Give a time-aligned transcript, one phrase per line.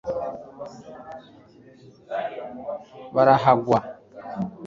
[3.15, 3.77] barahagwa